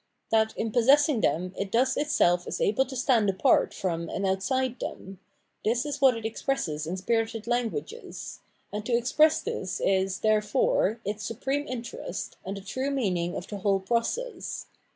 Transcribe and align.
That 0.31 0.57
in 0.57 0.71
possessing 0.71 1.21
them 1.21 1.53
it 1.55 1.71
thus 1.71 1.95
itself 1.95 2.47
is 2.47 2.59
able 2.59 2.85
to 2.87 2.95
stand 2.95 3.29
apart 3.29 3.71
from 3.71 4.09
and 4.09 4.25
outside 4.25 4.79
them,— 4.79 5.19
this 5.63 5.85
is 5.85 6.01
what 6.01 6.17
it 6.17 6.25
expresses 6.25 6.87
in 6.87 6.97
spirited 6.97 7.45
languages; 7.45 8.39
and 8.73 8.83
to 8.87 8.93
express 8.97 9.43
this 9.43 9.79
is, 9.79 10.21
therefore, 10.21 10.99
its 11.05 11.23
supreme 11.23 11.67
interest, 11.67 12.35
and 12.43 12.57
the 12.57 12.61
true 12.61 12.89
meaning 12.89 13.35
of 13.35 13.45
the 13.45 13.59
whole 13.59 13.79
process. 13.79 14.65